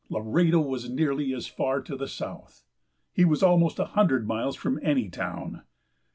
Laredo 0.09 0.59
was 0.59 0.89
nearly 0.89 1.31
as 1.31 1.45
far 1.45 1.79
to 1.81 1.95
the 1.95 2.07
south. 2.07 2.63
He 3.13 3.23
was 3.23 3.43
almost 3.43 3.77
a 3.77 3.85
hundred 3.85 4.27
miles 4.27 4.55
from 4.55 4.79
any 4.81 5.09
town. 5.09 5.61